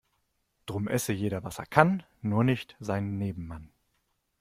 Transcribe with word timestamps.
Drum 0.65 0.87
esse 0.87 1.13
jeder 1.13 1.43
was 1.43 1.59
er 1.59 1.67
kann, 1.67 2.01
nur 2.21 2.43
nicht 2.43 2.75
seinen 2.79 3.19
Nebenmann. 3.19 3.71